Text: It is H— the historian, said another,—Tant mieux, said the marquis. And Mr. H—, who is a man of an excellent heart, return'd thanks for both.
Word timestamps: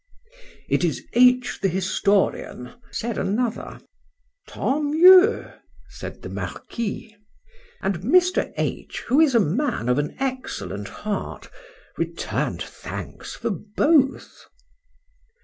It 0.67 0.83
is 0.83 1.05
H— 1.13 1.59
the 1.61 1.67
historian, 1.67 2.71
said 2.89 3.19
another,—Tant 3.19 3.83
mieux, 4.89 5.51
said 5.89 6.23
the 6.23 6.29
marquis. 6.29 7.15
And 7.83 7.99
Mr. 7.99 8.51
H—, 8.57 9.01
who 9.05 9.19
is 9.19 9.35
a 9.35 9.39
man 9.39 9.87
of 9.87 9.99
an 9.99 10.15
excellent 10.19 10.87
heart, 10.89 11.51
return'd 11.99 12.63
thanks 12.63 13.35
for 13.35 13.51
both. 13.51 14.47